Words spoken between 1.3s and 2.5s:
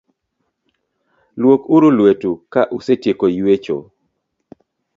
Lwok uru lwet u